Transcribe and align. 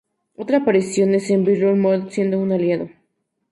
Otra 0.35 0.57
aparición 0.57 1.13
es 1.13 1.29
en 1.29 1.45
Battle 1.45 1.75
Mode, 1.75 2.09
siendo 2.09 2.39
un 2.39 2.51
aliado. 2.51 2.89